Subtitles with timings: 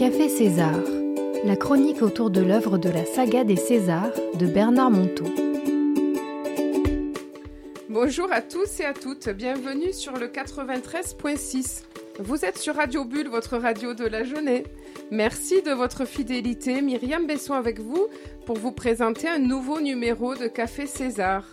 [0.00, 0.80] Café César,
[1.44, 5.26] la chronique autour de l'œuvre de la saga des Césars de Bernard Monteau.
[7.90, 11.82] Bonjour à tous et à toutes, bienvenue sur le 93.6.
[12.18, 14.64] Vous êtes sur Radio Bulle, votre radio de la journée.
[15.10, 18.06] Merci de votre fidélité, Myriam Besson avec vous
[18.46, 21.44] pour vous présenter un nouveau numéro de Café César.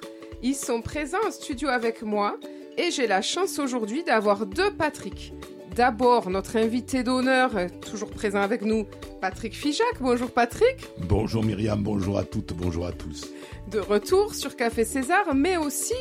[0.41, 2.37] Ils sont présents en studio avec moi
[2.77, 5.33] et j'ai la chance aujourd'hui d'avoir deux Patrick.
[5.77, 7.51] D'abord, notre invité d'honneur,
[7.87, 8.87] toujours présent avec nous,
[9.21, 9.85] Patrick Fijac.
[10.01, 10.87] Bonjour Patrick.
[11.07, 13.27] Bonjour Myriam, bonjour à toutes, bonjour à tous.
[13.69, 15.93] De retour sur Café César, mais aussi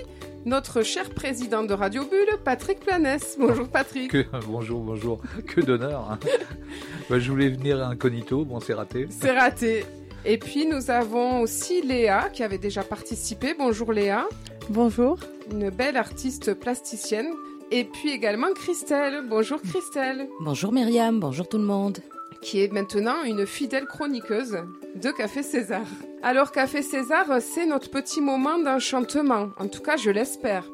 [0.47, 3.37] notre cher président de Radio Bulle, Patrick Planès.
[3.39, 4.17] Bonjour Patrick.
[4.47, 5.21] bonjour, bonjour.
[5.47, 6.11] Que d'honneur.
[6.11, 6.19] Hein.
[7.11, 9.09] Bah, je voulais venir incognito, bon c'est raté.
[9.11, 9.85] C'est raté.
[10.25, 13.55] Et puis nous avons aussi Léa qui avait déjà participé.
[13.57, 14.27] Bonjour Léa.
[14.71, 15.19] Bonjour.
[15.53, 17.29] Une belle artiste plasticienne
[17.71, 19.25] et puis également Christelle.
[19.29, 20.29] Bonjour Christelle.
[20.41, 21.99] Bonjour Myriam, bonjour tout le monde.
[22.43, 24.59] Qui est maintenant une fidèle chroniqueuse
[24.95, 25.87] de Café César.
[26.23, 29.49] Alors Café César, c'est notre petit moment d'enchantement.
[29.59, 30.65] En tout cas, je l'espère.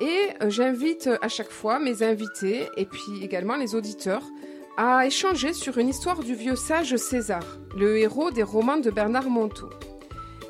[0.00, 4.22] Et euh, j'invite à chaque fois mes invités et puis également les auditeurs
[4.76, 7.44] à échanger sur une histoire du vieux sage César,
[7.76, 9.70] le héros des romans de Bernard Monteau.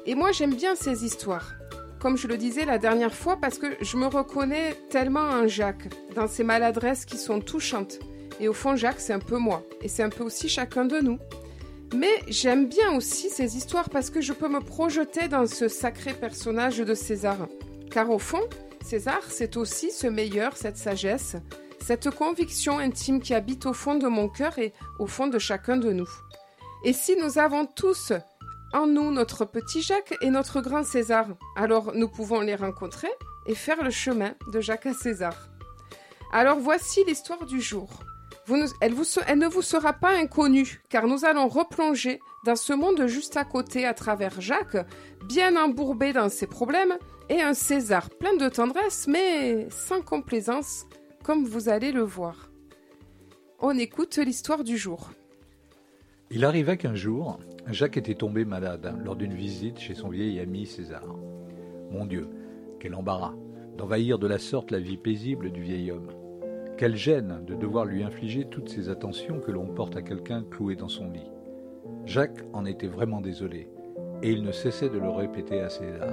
[0.05, 1.56] Et moi j'aime bien ces histoires
[2.01, 5.89] comme je le disais la dernière fois, parce que je me reconnais tellement en Jacques,
[6.15, 7.99] dans ses maladresses qui sont touchantes.
[8.41, 9.63] Et au fond, Jacques, c'est un peu moi.
[9.83, 11.19] Et c'est un peu aussi chacun de nous.
[11.95, 16.13] Mais j'aime bien aussi ces histoires parce que je peux me projeter dans ce sacré
[16.13, 17.39] personnage de César.
[17.91, 18.43] Car au fond,
[18.85, 21.37] César, c'est aussi ce meilleur, cette sagesse,
[21.81, 25.77] cette conviction intime qui habite au fond de mon cœur et au fond de chacun
[25.77, 26.09] de nous.
[26.85, 28.13] Et si nous avons tous
[28.77, 31.29] en nous notre petit Jacques et notre grand César.
[31.57, 33.09] Alors nous pouvons les rencontrer
[33.47, 35.49] et faire le chemin de Jacques à César.
[36.31, 37.89] Alors voici l'histoire du jour.
[38.83, 38.95] elle,
[39.27, 43.45] elle ne vous sera pas inconnue, car nous allons replonger dans ce monde juste à
[43.45, 44.87] côté à travers Jacques,
[45.25, 46.99] bien embourbé dans ses problèmes,
[47.31, 50.85] et un César plein de tendresse, mais sans complaisance,
[51.25, 52.51] comme vous allez le voir.
[53.59, 55.11] On écoute l'histoire du jour.
[56.29, 57.39] Il arriva qu'un jour,
[57.71, 61.07] Jacques était tombé malade lors d'une visite chez son vieil ami César.
[61.93, 62.29] Mon Dieu,
[62.81, 63.35] quel embarras
[63.79, 66.11] d'envahir de la sorte la vie paisible du vieil homme.
[66.79, 70.75] Quelle gêne de devoir lui infliger toutes ces attentions que l'on porte à quelqu'un cloué
[70.75, 71.31] dans son lit.
[72.07, 73.69] Jacques en était vraiment désolé,
[74.21, 76.09] et il ne cessait de le répéter à César.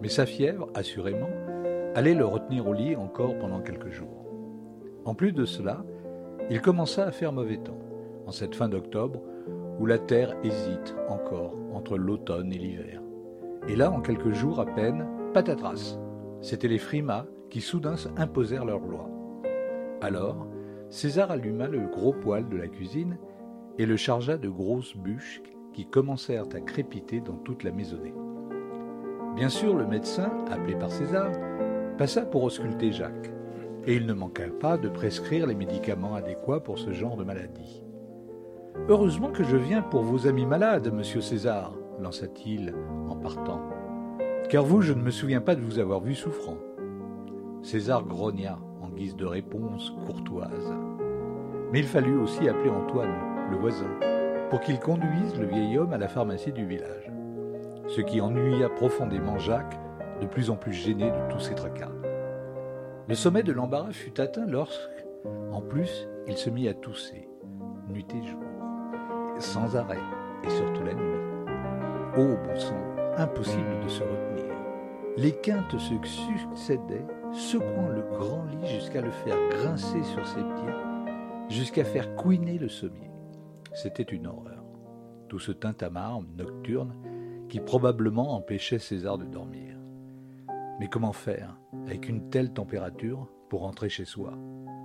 [0.00, 1.28] Mais sa fièvre, assurément,
[1.94, 4.24] allait le retenir au lit encore pendant quelques jours.
[5.04, 5.84] En plus de cela,
[6.48, 7.87] il commença à faire mauvais temps
[8.28, 9.22] en cette fin d'octobre,
[9.80, 13.00] où la terre hésite encore entre l'automne et l'hiver.
[13.68, 15.98] Et là, en quelques jours à peine, patatras.
[16.42, 19.08] C'étaient les frimas qui soudain imposèrent leurs lois.
[20.02, 20.46] Alors,
[20.90, 23.16] César alluma le gros poêle de la cuisine
[23.78, 25.40] et le chargea de grosses bûches
[25.72, 28.14] qui commencèrent à crépiter dans toute la maisonnée.
[29.36, 31.30] Bien sûr, le médecin, appelé par César,
[31.96, 33.32] passa pour ausculter Jacques,
[33.86, 37.82] et il ne manqua pas de prescrire les médicaments adéquats pour ce genre de maladie.
[38.86, 42.74] Heureusement que je viens pour vos amis malades, monsieur César, lança-t-il
[43.08, 43.60] en partant.
[44.48, 46.56] Car vous, je ne me souviens pas de vous avoir vu souffrant.
[47.62, 50.72] César grogna en guise de réponse courtoise.
[51.70, 53.14] Mais il fallut aussi appeler Antoine,
[53.50, 53.90] le voisin,
[54.48, 57.12] pour qu'il conduise le vieil homme à la pharmacie du village.
[57.88, 59.78] Ce qui ennuya profondément Jacques,
[60.22, 61.92] de plus en plus gêné de tous ces tracas.
[63.06, 65.04] Le sommet de l'embarras fut atteint lorsque,
[65.52, 67.28] en plus, il se mit à tousser,
[67.90, 68.47] nuit et jour
[69.38, 70.00] sans arrêt,
[70.44, 71.18] et surtout la nuit.
[72.16, 72.82] Oh bon sang,
[73.16, 74.54] impossible de se retenir.
[75.16, 80.74] Les quintes se succédaient, secouant le grand lit jusqu'à le faire grincer sur ses pieds,
[81.48, 83.10] jusqu'à faire couiner le sommier.
[83.74, 84.64] C'était une horreur.
[85.28, 86.94] Tout ce tintamarre nocturne
[87.48, 89.76] qui probablement empêchait César de dormir.
[90.80, 94.34] Mais comment faire avec une telle température pour rentrer chez soi?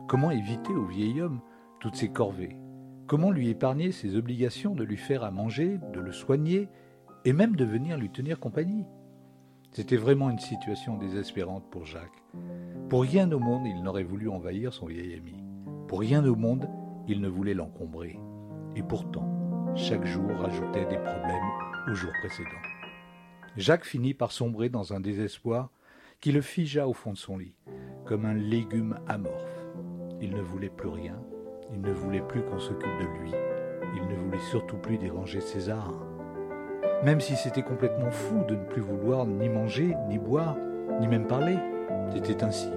[0.07, 1.41] Comment éviter au vieil homme
[1.79, 2.57] toutes ces corvées?
[3.05, 6.69] Comment lui épargner ses obligations de lui faire à manger, de le soigner,
[7.25, 8.85] et même de venir lui tenir compagnie?
[9.71, 12.23] C'était vraiment une situation désespérante pour Jacques.
[12.89, 15.35] Pour rien au monde il n'aurait voulu envahir son vieil ami.
[15.87, 16.69] Pour rien au monde
[17.07, 18.19] il ne voulait l'encombrer.
[18.75, 19.27] Et pourtant,
[19.75, 21.51] chaque jour rajoutait des problèmes
[21.91, 22.49] au jour précédent.
[23.57, 25.71] Jacques finit par sombrer dans un désespoir
[26.21, 27.55] qui le figea au fond de son lit,
[28.05, 29.65] comme un légume amorphe.
[30.21, 31.19] Il ne voulait plus rien,
[31.73, 33.33] il ne voulait plus qu'on s'occupe de lui.
[33.95, 35.91] Il ne voulait surtout plus déranger César.
[37.03, 40.55] Même si c'était complètement fou de ne plus vouloir ni manger, ni boire,
[40.99, 41.57] ni même parler,
[42.13, 42.69] c'était ainsi.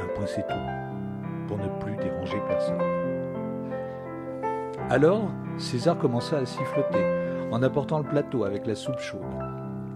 [0.00, 2.80] Un point c'est tout, pour ne plus déranger personne.
[4.90, 7.04] Alors, César commença à siffloter,
[7.50, 9.22] en apportant le plateau avec la soupe chaude.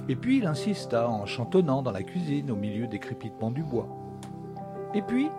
[0.09, 3.87] Et puis il insista en chantonnant dans la cuisine au milieu des crépitements du bois.
[4.95, 5.31] Et puis,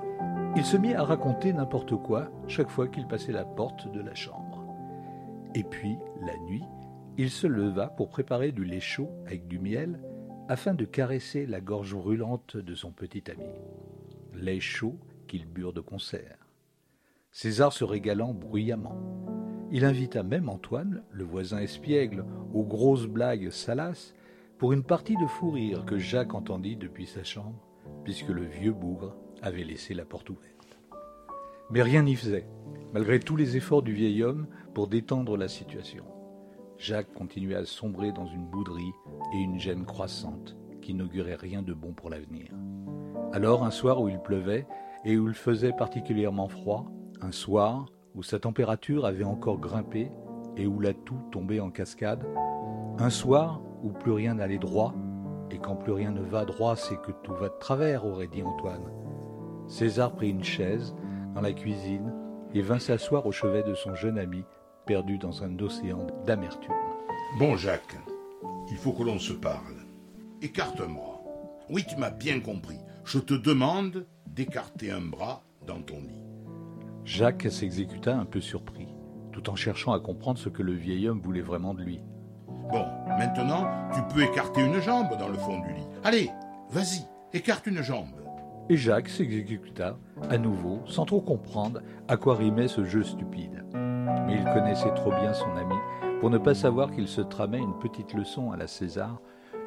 [0.56, 4.14] il se mit à raconter n'importe quoi chaque fois qu'il passait la porte de la
[4.14, 4.64] chambre.
[5.56, 6.64] Et puis, la nuit,
[7.18, 10.00] il se leva pour préparer du lait chaud avec du miel
[10.48, 13.50] afin de caresser la gorge brûlante de son petit ami.
[14.36, 14.96] Lait chaud
[15.28, 16.38] qu'il burent de concert.
[17.32, 18.98] César se régalant bruyamment.
[19.72, 24.14] Il invita même Antoine, le voisin espiègle, aux grosses blagues salaces,
[24.60, 27.68] pour une partie de fou rire que Jacques entendit depuis sa chambre,
[28.04, 30.78] puisque le vieux bougre avait laissé la porte ouverte.
[31.70, 32.48] Mais rien n'y faisait,
[32.94, 36.06] malgré tous les efforts du vieil homme pour détendre la situation.
[36.78, 38.94] Jacques continuait à sombrer dans une bouderie
[39.34, 42.48] et une gêne croissante qui n'augurait rien de bon pour l'avenir.
[43.32, 44.68] Alors, un soir où il pleuvait
[45.06, 46.92] et où il faisait particulièrement froid,
[47.22, 47.86] un soir
[48.16, 50.12] où sa température avait encore grimpé
[50.58, 52.24] et où la toux tombait en cascade,
[53.00, 54.94] un soir où plus rien n'allait droit,
[55.54, 58.42] et quand plus rien ne va droit, c'est que tout va de travers, aurait dit
[58.42, 58.90] Antoine.
[59.68, 60.96] César prit une chaise
[61.36, 62.12] dans la cuisine
[62.54, 64.44] et vint s'asseoir au chevet de son jeune ami,
[64.86, 66.74] perdu dans un océan d'amertume.
[67.38, 67.98] Bon, Jacques,
[68.72, 69.76] il faut que l'on se parle.
[70.42, 71.22] Écarte un bras.
[71.70, 72.80] Oui, tu m'as bien compris.
[73.06, 76.24] Je te demande d'écarter un bras dans ton lit.
[77.06, 78.88] Jacques s'exécuta un peu surpris,
[79.32, 82.02] tout en cherchant à comprendre ce que le vieil homme voulait vraiment de lui.
[82.72, 82.86] Bon,
[83.18, 85.88] maintenant, tu peux écarter une jambe dans le fond du lit.
[86.04, 86.32] Allez,
[86.70, 88.08] vas-y, écarte une jambe.
[88.70, 89.98] Et Jacques s'exécuta
[90.30, 93.66] à nouveau, sans trop comprendre à quoi rimait ce jeu stupide.
[93.74, 95.76] Mais il connaissait trop bien son ami
[96.20, 99.20] pour ne pas savoir qu'il se tramait une petite leçon à la César,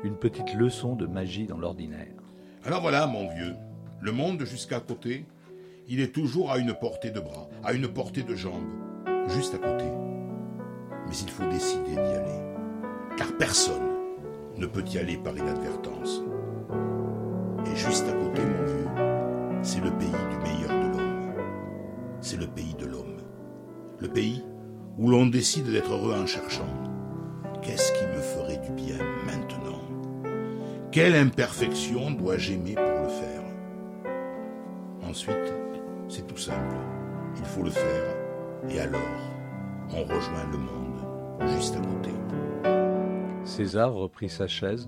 [0.03, 2.15] une petite leçon de magie dans l'ordinaire.
[2.65, 3.55] Alors voilà, mon vieux,
[4.01, 5.27] le monde jusqu'à côté,
[5.89, 8.71] il est toujours à une portée de bras, à une portée de jambes,
[9.29, 9.85] juste à côté.
[11.07, 12.36] Mais il faut décider d'y aller,
[13.17, 13.89] car personne
[14.57, 16.23] ne peut y aller par inadvertance.
[17.67, 18.89] Et juste à côté, mon vieux,
[19.63, 21.33] c'est le pays du meilleur de l'homme.
[22.21, 23.17] C'est le pays de l'homme.
[23.99, 24.45] Le pays
[24.99, 26.69] où l'on décide d'être heureux en cherchant.
[27.63, 29.81] Qu'est-ce qui me ferait du bien maintenant?
[30.93, 33.43] Quelle imperfection dois-je aimer pour le faire?
[35.09, 35.53] Ensuite,
[36.09, 36.77] c'est tout simple.
[37.37, 38.17] Il faut le faire.
[38.71, 39.01] Et alors,
[39.91, 42.11] on rejoint le monde, juste à côté.
[43.57, 44.87] César reprit sa chaise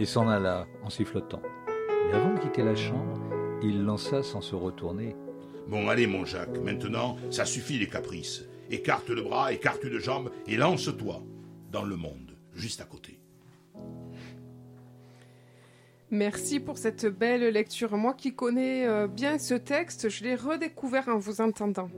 [0.00, 1.42] et s'en alla en sifflotant.
[2.08, 3.20] Mais avant de quitter la chambre,
[3.62, 5.14] il lança sans se retourner.
[5.68, 8.42] Bon, allez, mon Jacques, maintenant, ça suffit les caprices.
[8.68, 11.22] Écarte le bras, écarte une jambe et lance-toi
[11.70, 13.20] dans le monde, juste à côté.
[16.10, 17.96] Merci pour cette belle lecture.
[17.96, 21.90] Moi qui connais euh, bien ce texte, je l'ai redécouvert en vous entendant.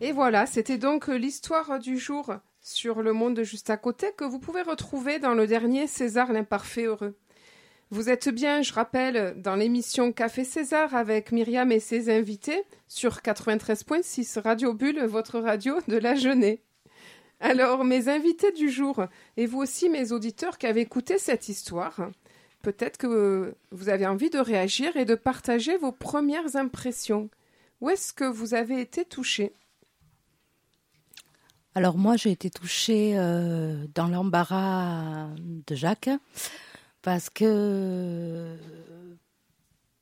[0.00, 2.34] Et voilà, c'était donc l'histoire du jour
[2.64, 6.84] sur le monde juste à côté que vous pouvez retrouver dans le dernier César l'imparfait
[6.84, 7.14] heureux.
[7.90, 13.18] Vous êtes bien, je rappelle, dans l'émission Café César avec Myriam et ses invités sur
[13.18, 16.58] 93.6 Radio Bulle, votre radio de la jeunesse.
[17.38, 19.04] Alors, mes invités du jour,
[19.36, 22.08] et vous aussi, mes auditeurs qui avez écouté cette histoire,
[22.62, 27.28] peut-être que vous avez envie de réagir et de partager vos premières impressions.
[27.82, 29.52] Où est-ce que vous avez été touché
[31.76, 36.10] Alors moi, j'ai été touchée euh, dans l'embarras de Jacques
[37.02, 38.56] parce que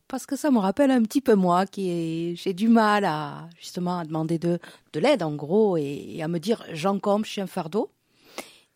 [0.06, 3.98] parce que ça me rappelle un petit peu moi qui j'ai du mal à justement
[3.98, 4.58] à demander de,
[4.92, 7.90] de l'aide en gros et, et à me dire j'encombre, je suis un fardeau.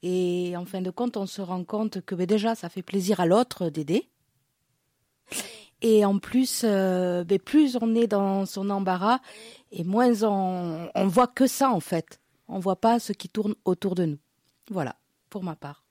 [0.03, 3.21] Et en fin de compte, on se rend compte que ben, déjà, ça fait plaisir
[3.21, 4.09] à l'autre d'aider.
[5.83, 9.19] Et en plus, euh, ben, plus on est dans son embarras,
[9.73, 12.21] et moins on, on voit que ça en fait.
[12.49, 14.19] On voit pas ce qui tourne autour de nous.
[14.71, 14.97] Voilà,
[15.31, 15.83] pour ma part.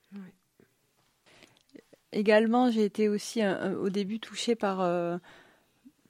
[2.12, 5.18] Également, j'ai été aussi euh, au début touchée par, euh,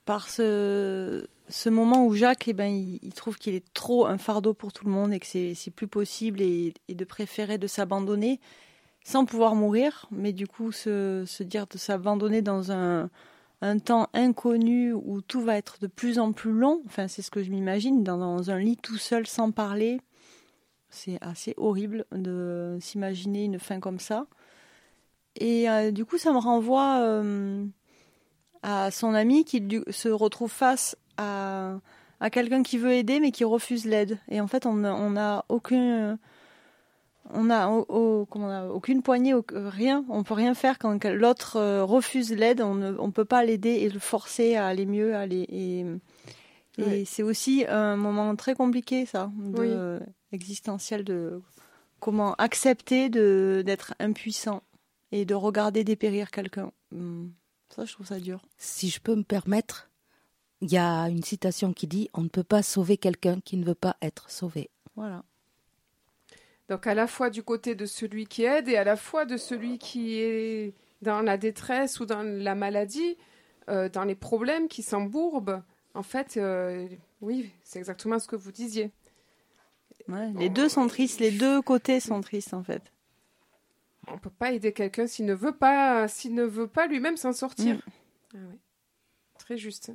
[0.04, 1.26] par ce,
[1.68, 4.84] moment où Jacques, eh ben, il, il trouve qu'il est trop un fardeau pour tout
[4.84, 8.40] le monde et que c'est plus possible et, de préférer de s'abandonner
[9.04, 13.08] sans pouvoir mourir, mais du coup se, dire de s'abandonner dans un,
[13.84, 16.82] temps inconnu où tout va être de plus en plus long.
[16.86, 20.00] Enfin, c'est ce que je m'imagine dans un lit tout seul sans parler.
[20.96, 24.26] C'est assez horrible de s'imaginer une fin comme ça.
[25.38, 27.66] Et euh, du coup, ça me renvoie euh,
[28.62, 31.78] à son ami qui se retrouve face à,
[32.32, 34.18] quelqu'un qui veut aider mais qui refuse l'aide.
[34.30, 35.44] Et en fait, on n'a on a
[37.34, 40.02] on a, aucune poignée, rien.
[40.08, 42.62] On peut rien faire quand l'autre euh, refuse l'aide.
[42.62, 45.14] On ne peut pas l'aider et le forcer à aller mieux,
[46.78, 49.68] Et c'est aussi un moment très compliqué, ça, de, Oui.
[49.71, 49.99] euh,
[50.33, 51.40] existentiel, de
[52.00, 54.62] comment accepter d'être impuissant
[55.12, 56.71] et de regarder dépérir quelqu'un.
[56.92, 57.33] Hum,
[57.75, 58.42] Ça, je trouve ça dur.
[58.59, 59.90] Si je peux me permettre,
[60.61, 63.64] il y a une citation qui dit On ne peut pas sauver quelqu'un qui ne
[63.64, 64.68] veut pas être sauvé.
[64.97, 65.23] Voilà.
[66.68, 69.37] Donc à la fois du côté de celui qui aide et à la fois de
[69.37, 73.16] celui qui est dans la détresse ou dans la maladie,
[73.68, 75.62] euh, dans les problèmes, qui s'embourbent.
[75.96, 76.86] En fait, euh,
[77.22, 78.90] oui, c'est exactement ce que vous disiez.
[80.08, 82.92] Ouais, les deux sont tristes, les deux côtés sont tristes en fait.
[84.06, 87.32] On peut pas aider quelqu'un s'il ne veut pas, s'il ne veut pas lui-même s'en
[87.32, 87.76] sortir.
[87.76, 87.80] Mm.
[88.34, 88.58] Ah ouais.
[89.38, 89.90] Très juste.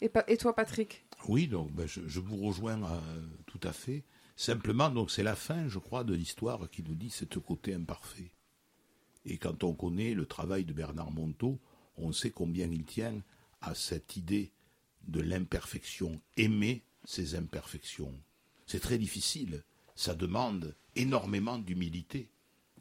[0.00, 1.04] Et, pa- et toi, Patrick?
[1.28, 3.00] Oui, donc ben, je, je vous rejoins euh,
[3.46, 4.04] tout à fait.
[4.36, 8.30] Simplement, donc c'est la fin, je crois, de l'histoire qui nous dit ce côté imparfait.
[9.24, 11.58] Et quand on connaît le travail de Bernard Monteau,
[11.96, 13.20] on sait combien il tient
[13.60, 14.52] à cette idée
[15.06, 18.14] de l'imperfection, aimer ses imperfections.
[18.66, 19.64] C'est très difficile,
[19.94, 22.30] ça demande énormément d'humilité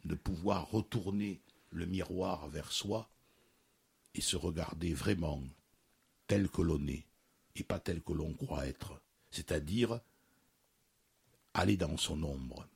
[0.06, 3.10] de pouvoir retourner le miroir vers soi
[4.16, 5.44] et se regarder vraiment
[6.28, 7.06] tel que l'on est
[7.56, 10.00] et pas tel que l'on croit être, c'est-à-dire
[11.54, 12.68] aller dans son ombre.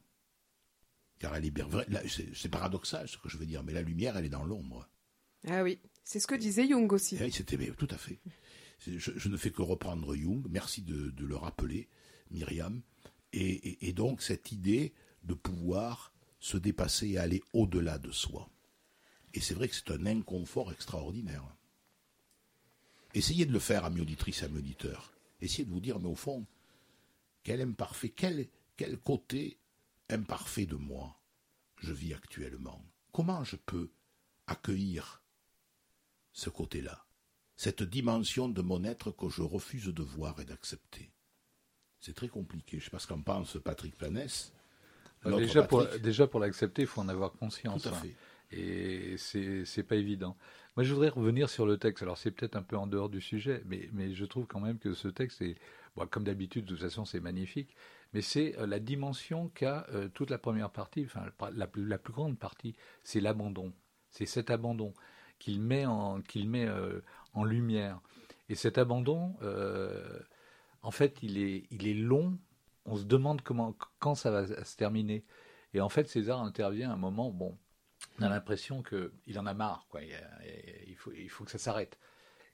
[1.19, 4.29] Car elle est c'est paradoxal ce que je veux dire, mais la lumière, elle est
[4.29, 4.87] dans l'ombre.
[5.47, 7.17] Ah oui, c'est ce que disait Jung aussi.
[7.19, 8.19] Eh oui, C'était mais tout à fait.
[8.85, 10.45] Je, ne fais que reprendre Jung.
[10.49, 11.87] Merci de, le rappeler,
[12.31, 12.81] Myriam.
[13.31, 14.93] Et, donc cette idée
[15.23, 18.49] de pouvoir se dépasser et aller au-delà de soi.
[19.33, 21.43] Et c'est vrai que c'est un inconfort extraordinaire.
[23.15, 25.13] Essayez de le faire, amis auditrices amis auditeurs.
[25.41, 26.45] Essayez de vous dire, mais au fond,
[27.43, 29.57] quel imparfait, quel, quel côté
[30.09, 31.19] imparfait de moi
[31.77, 32.83] je vis actuellement?
[33.11, 33.91] Comment je peux
[34.47, 35.22] accueillir
[36.33, 37.05] ce côté-là,
[37.55, 41.11] cette dimension de mon être que je refuse de voir et d'accepter.
[41.99, 42.77] C'est très compliqué.
[42.79, 44.51] Je ne sais pas ce qu'en pense Patrick Planès.
[45.23, 46.01] L'autre Déjà pour, Patrick.
[46.01, 47.83] déjà pour l'accepter, il faut en avoir conscience.
[47.83, 48.03] Tout à hein.
[48.51, 50.35] Et c'est c'est pas évident.
[50.75, 52.01] Moi, je voudrais revenir sur le texte.
[52.03, 54.79] Alors, c'est peut-être un peu en dehors du sujet, mais, mais je trouve quand même
[54.79, 55.55] que ce texte est,
[55.95, 57.75] bon, comme d'habitude, de toute façon, c'est magnifique.
[58.13, 61.97] Mais c'est euh, la dimension qu'a euh, toute la première partie, enfin, la plus, la
[61.99, 63.71] plus grande partie, c'est l'abandon.
[64.09, 64.93] C'est cet abandon
[65.39, 67.01] qu'il met en, met euh,
[67.33, 67.99] en lumière.
[68.49, 70.19] Et cet abandon, euh,
[70.81, 72.37] en fait, il est, il est long.
[72.85, 75.23] On se demande comment, quand ça va se terminer.
[75.73, 77.57] Et en fait, César intervient à un moment, bon,
[78.19, 80.01] on a l'impression qu'il en a marre, quoi.
[80.01, 80.13] Il,
[80.87, 81.97] il faut, il faut que ça s'arrête.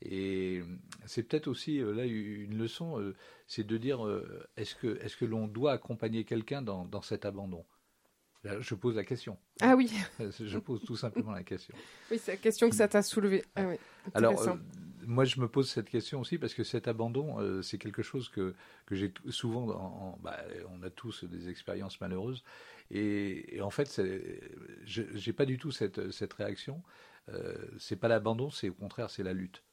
[0.02, 0.64] Et
[1.06, 3.14] c'est peut-être aussi euh, là une leçon,
[3.48, 4.00] c'est de dire
[4.56, 7.66] est-ce que, est que l'on doit accompagner quelqu'un dans, dans cet abandon?
[8.44, 9.38] Je pose la question.
[9.62, 9.92] Ah oui,
[10.40, 11.76] Je pose tout simplement la question.
[12.10, 13.44] oui, c'est la question que ça t'a soulevée.
[13.56, 13.76] Ah oui,
[14.14, 14.54] Alors, euh,
[15.06, 18.30] moi, je me pose cette question aussi parce que cet abandon, euh, c'est quelque chose
[18.30, 18.56] que,
[18.86, 19.68] que j'ai souvent.
[19.70, 19.74] En,
[20.14, 20.38] en- bah,
[20.70, 22.44] on a tous des expériences malheureuses.
[22.92, 24.02] Et, et en fait,
[24.86, 26.82] je n'ai pas du tout cette, cette réaction.
[27.30, 29.64] Euh, c'est pas l'abandon, c'est au contraire, c'est la lutte.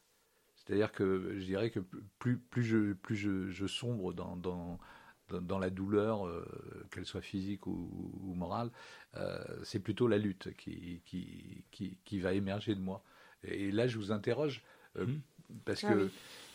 [0.57, 1.79] C'est-à-dire que je dirais que
[2.19, 4.79] plus, plus, je, plus je, je sombre dans, dans,
[5.29, 6.45] dans, dans la douleur, euh,
[6.91, 7.91] qu'elle soit physique ou,
[8.23, 8.71] ou morale,
[9.17, 13.03] euh, c'est plutôt la lutte qui, qui, qui, qui va émerger de moi.
[13.45, 14.63] Et là, je vous interroge,
[14.97, 15.07] euh,
[15.65, 16.11] parce, Ah que, oui.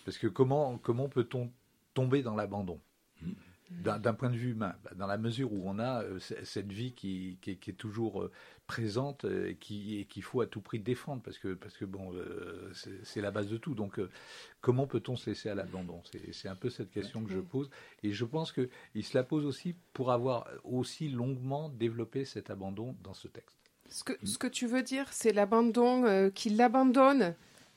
[0.05, 1.51] parce que comment, comment peut-on
[1.93, 2.79] tomber dans l'abandon?
[3.21, 3.35] Mhm.
[3.79, 6.93] D'un point de vue humain, bah, dans la mesure où on a euh, cette vie
[6.93, 8.31] qui, qui, est- qui est toujours euh,
[8.67, 11.85] présente euh, et qui- et qu'il faut à tout prix défendre, parce que, parce que
[11.85, 12.71] bon, euh,
[13.03, 13.73] c'est la base de tout.
[13.73, 13.99] Donc,
[14.61, 16.01] comment peut-on se laisser à l'abandon?
[16.31, 17.69] C'est un peu cette question que je pose.
[18.03, 22.95] Et je pense qu'il se la pose aussi pour avoir aussi longuement développé cet abandon
[23.03, 23.57] dans ce texte.
[23.89, 27.35] Ce que, ce que tu veux dire, c'est l'abandon, qu'il l'abandonne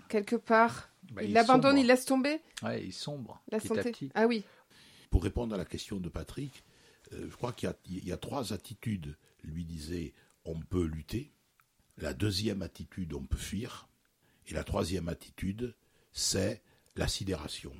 [0.08, 0.90] quelque part.
[1.12, 2.40] Bah, il l'abandonne, il laisse tomber?
[2.62, 3.90] Ouais, il sombre la petit à santé.
[3.90, 4.10] petit.
[4.14, 4.44] Ah oui,
[5.14, 6.64] Pour répondre à la question de Patrick,
[7.12, 9.16] euh, je crois qu'il y a- il y, a trois attitudes.
[9.44, 10.12] Lui disait
[10.44, 11.30] on peut lutter.
[11.98, 13.86] La deuxième attitude, on peut fuir.
[14.48, 15.72] Et la troisième attitude,
[16.10, 16.60] c'est
[16.96, 17.72] la sidération.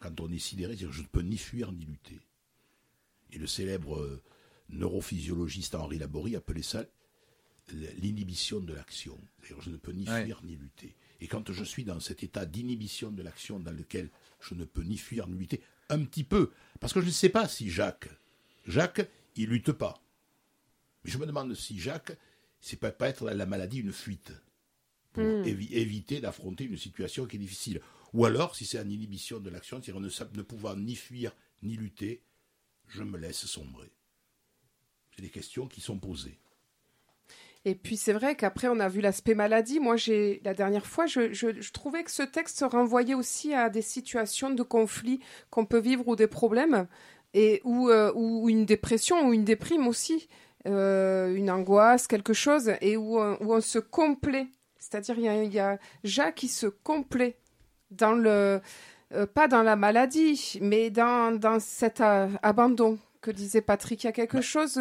[0.00, 2.18] Quand on est sidéré, c'est-à-dire je ne peux ni fuir ni lutter.
[3.30, 4.20] Et le célèbre euh,
[4.70, 6.84] neurophysiologiste Henri Laborie appelait ça
[8.02, 9.16] l'inhibition de l'action.
[9.38, 10.24] C'est-à-dire je ne peux ni Ouais.
[10.24, 10.96] fuir ni lutter.
[11.20, 14.82] Et quand je suis dans cet état d'inhibition de l'action dans lequel je ne peux
[14.82, 18.08] ni fuir ni lutter, un petit peu, parce que je ne sais pas si Jacques,
[18.66, 20.02] Jacques, il lutte pas.
[21.04, 22.16] Mais je me demande si Jacques,
[22.60, 24.32] c'est peut pas être la maladie une fuite
[25.12, 27.80] pour évi- éviter d'affronter une situation qui est difficile.
[28.12, 31.32] Ou alors, si c'est une inhibition de l'action, c'est-à-dire ne, ne pouvant ni fuir
[31.62, 32.22] ni lutter,
[32.88, 33.90] je me laisse sombrer.
[35.14, 36.38] C'est des questions qui sont posées.
[37.66, 39.80] Et puis c'est vrai qu'après on a vu l'aspect maladie.
[39.80, 43.82] Moi, j'ai la dernière fois, je, je, trouvais que ce texte renvoyait aussi à des
[43.82, 46.86] situations de conflit qu'on peut vivre ou des problèmes
[47.34, 50.28] et ou, euh, ou une dépression ou une déprime aussi,
[50.66, 54.46] euh, une angoisse, quelque chose, et où, où on se complaît.
[54.78, 57.36] C'est-à-dire il y a, y a Jacques qui se complaît
[57.90, 58.60] dans le
[59.12, 64.04] euh, pas dans la maladie, mais dans, dans cet abandon que disait Patrick.
[64.04, 64.80] Il y a quelque chose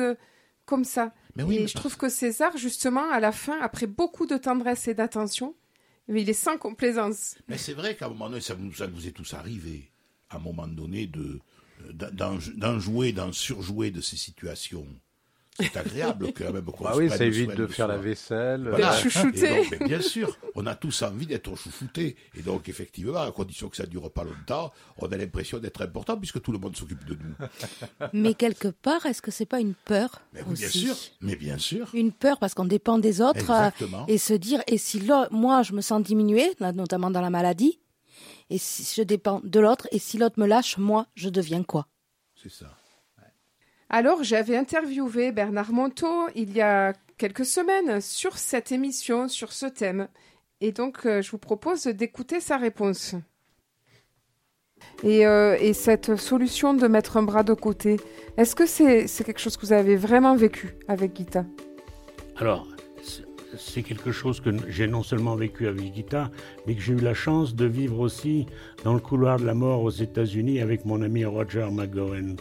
[0.65, 1.11] comme ça.
[1.37, 5.55] Et je trouve que César, justement, à la fin, après beaucoup de tendresse et d'attention,
[6.07, 7.35] mais il est sans complaisance.
[7.47, 9.91] Mais c'est vrai qu'à un moment donné, ça nous, ça nous est tous arrivé,
[10.29, 11.39] à un moment donné, de
[11.93, 14.85] d'en jouer, d'en surjouer de ces situations
[15.59, 18.67] c'est agréable quand même Ah oui, ça évite de, faire la vaisselle.
[18.69, 18.95] Voilà.
[18.97, 19.67] chouchouté.
[19.85, 22.15] bien sûr, on a tous envie d'être chouchouté.
[22.35, 25.81] Et donc, effectivement, à condition que ça ne dure pas longtemps, on a l'impression d'être
[25.81, 28.09] important puisque tout le monde s'occupe de nous.
[28.13, 31.57] Mais quelque part, est-ce que c'est pas une peur mais aussi Bien sûr, mais bien
[31.57, 31.89] sûr.
[31.93, 33.51] Une peur parce qu'on dépend des autres.
[33.51, 33.69] Euh,
[34.07, 35.01] et se dire, et si
[35.31, 37.79] moi je me sens diminué, notamment dans la maladie,
[38.49, 41.87] et si je dépends de l'autre, et si l'autre me lâche, moi, je deviens quoi?
[42.41, 42.78] C'est ça.
[43.91, 49.65] Alors, j'avais interviewé Bernard Monteau il y a quelques semaines sur cette émission, sur ce
[49.65, 50.07] thème.
[50.61, 53.15] Et donc, euh, je vous propose d'écouter sa réponse.
[55.03, 57.97] Euh, et, cette solution de mettre un bras de côté,
[58.37, 61.45] est-ce que c'est quelque chose que vous avez vraiment vécu avec Gita
[62.37, 62.67] Alors,
[63.57, 66.29] c'est quelque chose que j'ai non seulement vécu avec Gita,
[66.67, 68.45] mais que j'ai eu la chance de vivre aussi
[68.83, 72.35] dans le couloir de la mort aux États-Unis avec mon ami Roger McGowan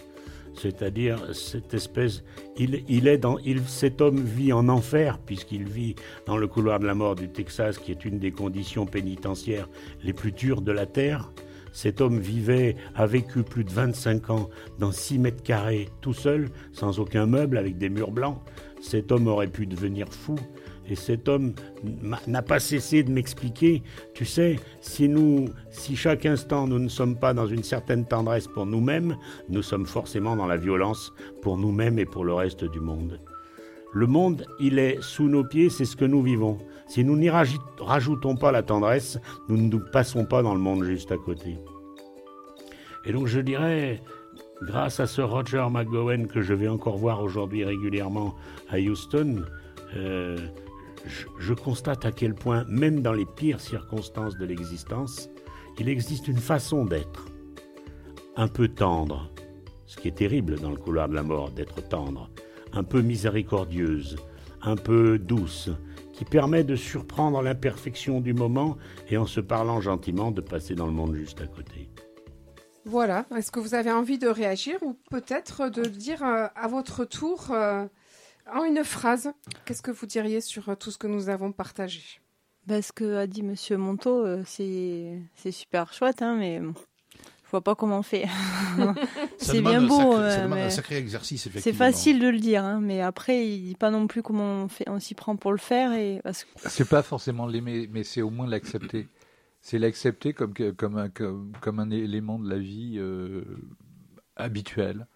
[0.58, 2.22] c'est-à-dire cette espèce,
[2.56, 5.94] il, est dans, cet homme vit en enfer puisqu'il vit
[6.26, 9.68] dans le couloir de la mort du Texas, qui est une des conditions pénitentiaires
[10.02, 11.32] les plus dures de la terre.
[11.72, 14.48] Cet homme vivait, a vécu plus de 25 ans
[14.78, 18.38] dans 6 mètres carrés, tout seul, sans aucun meuble, avec des murs blancs.
[18.80, 20.36] Cet homme aurait pu devenir fou.
[20.88, 21.52] Et cet homme
[22.26, 23.82] n'a pas cessé de m'expliquer,
[24.14, 28.46] tu sais, si nous, si chaque instant nous ne sommes pas dans une certaine tendresse
[28.46, 29.16] pour nous-mêmes,
[29.50, 33.20] nous sommes forcément dans la violence pour nous-mêmes et pour le reste du monde.
[33.92, 36.58] Le monde, il est sous nos pieds, c'est ce que nous vivons.
[36.86, 40.84] Si nous n'y rajoutons pas la tendresse, nous ne nous passons pas dans le monde
[40.84, 41.58] juste à côté.
[43.04, 44.02] Et donc je dirais,
[44.62, 48.34] grâce à ce Roger McGowan que je vais encore voir aujourd'hui régulièrement
[48.70, 49.44] à Houston,
[49.96, 50.36] euh,
[51.38, 55.28] je, constate à quel point, même dans les pires circonstances de l'existence,
[55.78, 57.26] il existe une façon d'être,
[58.36, 59.32] un peu tendre,
[59.86, 62.30] ce qui est terrible dans le couloir de la mort d'être tendre,
[62.72, 64.16] un peu miséricordieuse,
[64.62, 65.70] un peu douce,
[66.12, 68.76] qui permet de surprendre l'imperfection du moment
[69.08, 71.88] et en se parlant gentiment de passer dans le monde juste à côté.
[72.84, 77.04] Voilà, est-ce que vous avez envie de réagir ou peut-être de dire euh, à votre
[77.04, 77.86] tour euh,
[78.54, 79.32] en une phrase,
[79.64, 82.02] qu'est-ce que vous diriez sur euh, tout ce que nous avons partagé?
[82.66, 86.60] Ben, Ce que a dit Monsieur Monteau, euh, c'est super chouette, hein, mais
[87.48, 88.26] je vois pas comment on fait.
[89.38, 90.16] c'est bien beau.
[90.16, 93.74] ça demande un sacré exercice, C'est facile de le dire, hein, mais après, il dit
[93.74, 95.92] pas non plus comment on, fait, on s'y prend pour le faire.
[95.94, 96.20] Et...
[96.56, 99.08] C'est pas forcément l'aimer, mais c'est au moins l'accepter.
[99.62, 103.44] C'est l'accepter comme, comme, un, comme, un élément de la vie euh,
[104.36, 105.06] habituelle.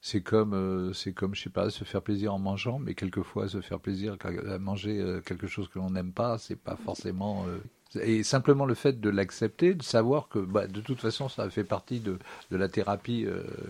[0.00, 3.48] C'est comme, euh, c'est comme, je sais pas, se faire plaisir en mangeant, mais quelquefois
[3.48, 7.44] se faire plaisir à manger euh, quelque chose que l'on n'aime pas, c'est pas forcément.
[7.48, 7.58] Euh,
[8.00, 11.64] et simplement le fait de l'accepter, de savoir que, bah, de toute façon, ça fait
[11.64, 12.18] partie de,
[12.50, 13.26] de la thérapie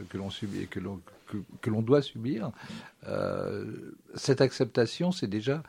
[0.09, 1.01] que l'on subit, que l'on
[1.61, 2.51] que, l'on doit subir.
[4.15, 5.63] cette acceptation, c'est déjà,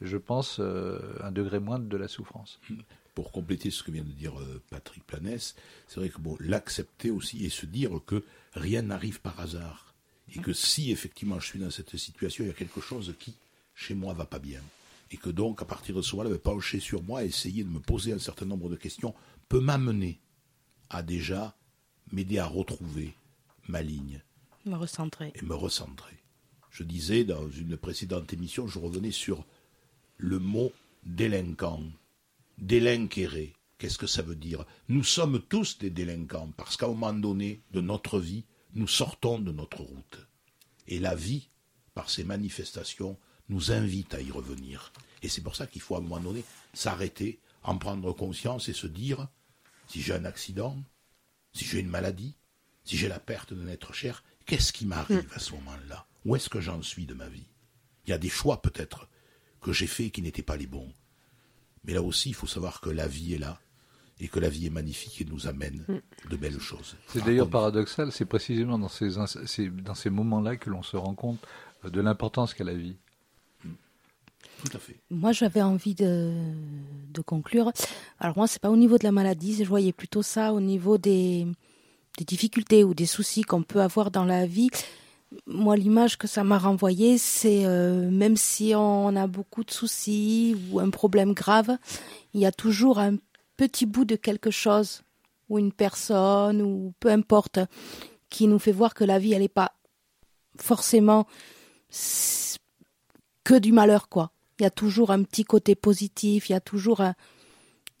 [0.00, 2.60] je pense, un degré moindre de la souffrance
[3.14, 4.34] pour compléter ce que vient de dire
[4.70, 5.54] Patrick Planès,
[5.86, 9.91] c'est vrai que bon, l'accepter aussi et se dire que rien n'arrive par hasard
[10.34, 13.34] et que si effectivement je suis dans cette situation, il y a quelque chose qui,
[13.74, 14.60] chez moi, va pas bien.
[15.10, 18.12] Et que donc, à partir de ce moment-là, pencher sur moi, essayer de me poser
[18.12, 19.14] un certain nombre de questions,
[19.48, 20.18] peut m'amener
[20.88, 21.54] à déjà
[22.12, 23.14] m'aider à retrouver
[23.68, 24.22] ma ligne.
[24.64, 25.32] Me recentrer.
[25.34, 26.16] Et me recentrer.
[26.70, 29.44] Je disais dans une précédente émission, je revenais sur
[30.16, 30.72] le mot
[31.04, 31.82] délinquant.
[32.56, 33.52] Délinquer.
[33.76, 34.64] Qu'est-ce que ça veut dire?
[34.88, 39.38] Nous sommes tous des délinquants parce qu'à un moment donné de notre vie, nous sortons
[39.38, 40.26] de notre route.
[40.88, 41.48] Et la vie,
[41.94, 44.92] par ses manifestations, nous invite à y revenir.
[45.22, 48.72] Et c'est pour ça qu'il faut à un moment donné s'arrêter, en prendre conscience et
[48.72, 49.28] se dire,
[49.86, 50.82] si j'ai un accident,
[51.52, 52.34] si j'ai une maladie,
[52.84, 56.06] si j'ai la perte d'un être cher, qu'est-ce qui m'arrive à ce moment-là?
[56.24, 57.46] Où est-ce que j'en suis de ma vie?
[58.06, 59.08] Il y a des choix peut-être
[59.60, 60.92] que j'ai faits qui n'étaient pas les bons.
[61.84, 63.60] Mais là aussi, il faut savoir que la vie est là,
[64.20, 66.30] et que la vie est magnifique et nous amène mm.
[66.30, 66.96] de belles choses.
[67.08, 69.10] C'est d'ailleurs paradoxal, c'est précisément dans ces,
[69.70, 71.40] dans ces moments-là que l'on se rend compte
[71.84, 72.96] de l'importance qu'a la vie.
[74.64, 74.96] Tout à fait.
[75.10, 76.32] Moi, j'avais envie de,
[77.12, 77.72] de conclure.
[78.20, 80.98] Alors moi, c'est pas au niveau de la maladie, je voyais plutôt ça au niveau
[80.98, 81.48] des,
[82.18, 84.70] des difficultés ou des soucis qu'on peut avoir dans la vie.
[85.46, 90.56] Moi, l'image que ça m'a renvoyée, c'est euh, même si on a beaucoup de soucis
[90.70, 91.76] ou un problème grave,
[92.34, 93.16] il y a toujours un
[93.62, 95.04] petit bout de quelque chose
[95.48, 97.60] ou une personne ou peu importe
[98.28, 99.72] qui nous fait voir que la vie, elle n'est pas
[100.58, 101.28] forcément
[103.44, 104.32] que du malheur, quoi.
[104.58, 107.14] Il y a toujours un petit côté positif, il y a toujours un,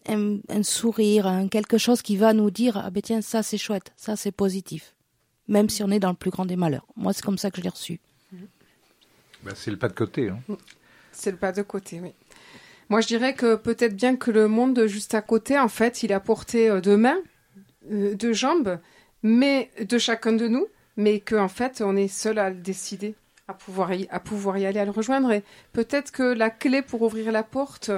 [0.08, 3.92] un, sourire, un quelque chose qui va nous dire ah ben tiens ça c'est chouette,
[3.96, 4.96] ça c'est positif,
[5.46, 6.86] même si on est dans le plus grand des malheurs.
[6.96, 8.00] Moi c'est comme ça que je l'ai reçu.
[9.44, 10.28] Ben, c'est le pas de côté.
[10.28, 10.40] Hein.
[11.12, 12.12] C'est le pas de côté, oui.
[12.88, 16.12] Moi je dirais que peut-être bien que le monde juste à côté, en fait, il
[16.12, 17.18] a porté euh, deux mains,
[17.90, 18.78] euh, deux jambes,
[19.22, 20.66] mais de chacun de nous,
[20.96, 23.14] mais qu'en en fait on est seul à le décider,
[23.48, 25.32] à pouvoir y, aller, à le rejoindre.
[25.32, 25.42] Et
[25.72, 27.90] peut-être que la clé pour ouvrir la porte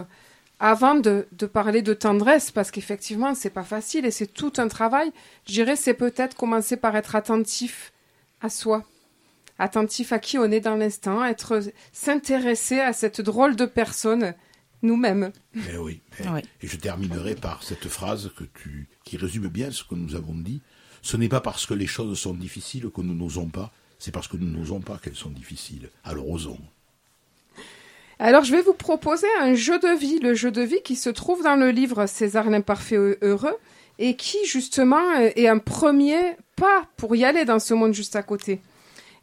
[0.61, 5.13] avant de, parler de tendresse, parce qu'effectivement, c'est pas facile et c'est tout un travail,
[5.47, 7.93] je dirais c'est peut-être commencer par être attentif
[8.41, 8.85] à soi,
[9.59, 11.61] attentif à qui on est dans l'instant, être
[11.93, 14.35] s'intéresser à cette drôle de personne
[14.85, 15.33] nous-mêmes.
[15.79, 16.01] Oui,
[16.63, 20.35] Et je terminerai par cette phrase que tu, qui résume bien ce que nous avons
[20.35, 20.61] dit.
[21.03, 24.29] Ce n'est pas parce que les choses sont difficiles que nous n'osons pas, c'est parce
[24.29, 25.91] que nous n'osons pas qu'elles sont difficiles.
[26.05, 26.61] Alors osons.
[28.19, 31.11] Alors, je vais vous proposer un jeu de vie, le jeu de vie qui se
[31.11, 33.57] trouve dans le livre César l'imparfait heureux
[33.99, 38.17] et qui, justement, euh, est un premier pas pour y aller dans ce monde juste
[38.17, 38.61] à côté.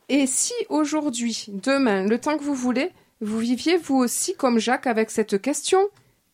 [0.10, 4.88] Et si aujourd'hui, demain, le temps que vous voulez, vous viviez vous aussi comme Jacques
[4.88, 5.80] avec cette question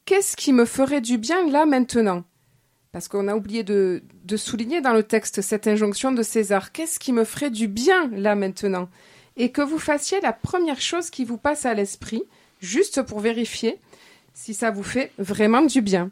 [0.06, 2.24] Qu'est-ce qui me ferait du bien là maintenant?
[2.94, 4.02] Parce qu'on a oublié de,
[4.38, 8.36] souligner dans le texte cette injonction de César Qu'est-ce qui me ferait du bien là
[8.36, 8.88] maintenant?
[9.36, 12.24] Et que vous fassiez la première chose qui vous passe à l'esprit
[12.62, 13.78] juste pour vérifier
[14.34, 16.10] si ça vous fait vraiment du bien.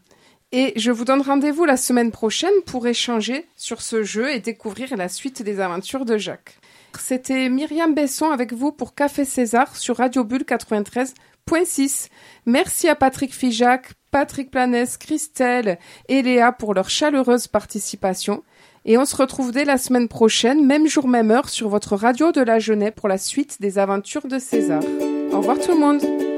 [0.52, 4.96] Et je vous donne rendez-vous la semaine prochaine pour échanger sur ce jeu et découvrir
[4.98, 6.60] la suite des aventures de Jacques.
[7.00, 12.10] C'était Myriam Besson avec vous pour Café César sur Radio Bulle 93.6.
[12.46, 15.78] Merci à Patrick Fijac, Patrick Planès, Christelle
[16.08, 18.44] et Léa pour leur chaleureuse participation.
[18.86, 22.32] Et on se retrouve dès la semaine prochaine, même jour, même heure, sur votre radio
[22.32, 24.84] de la Jeunesse pour la suite des aventures de César.
[25.32, 26.35] Au revoir tout le monde!